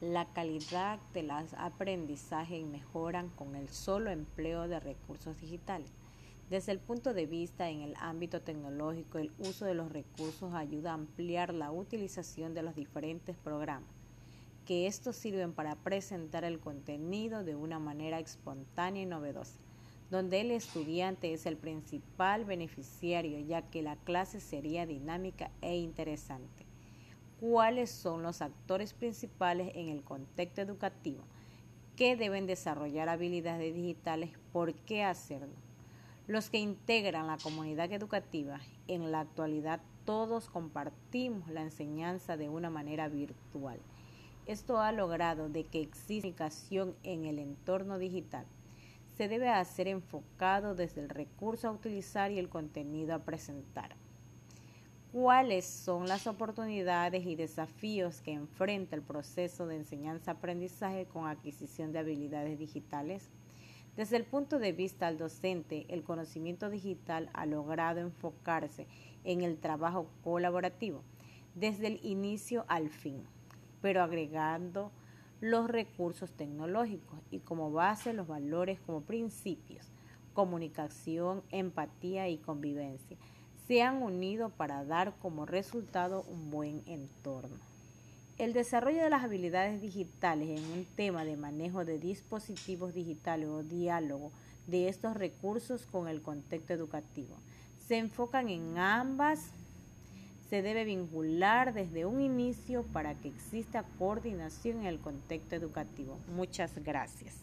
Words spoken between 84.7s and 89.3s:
dar como resultado un buen entorno. El desarrollo de las